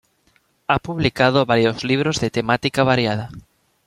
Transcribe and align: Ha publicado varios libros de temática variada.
Ha 0.65 0.79
publicado 0.79 1.45
varios 1.45 1.83
libros 1.83 2.19
de 2.19 2.31
temática 2.31 2.81
variada. 2.83 3.29